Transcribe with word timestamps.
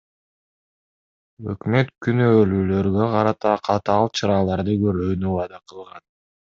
Өкмөт 1.53 1.93
күнөөлүүлөргө 2.07 3.07
карата 3.15 3.55
катаал 3.71 4.13
чараларды 4.23 4.81
көрүүнү 4.89 5.35
убада 5.37 5.67
кылган. 5.73 6.09